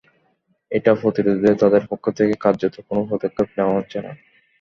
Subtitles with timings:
[0.71, 4.11] এটা প্রতিরোধে তাদের পক্ষ থেকে কার্যত কোনো পদক্ষেপ নেওয়া হচ্ছে না।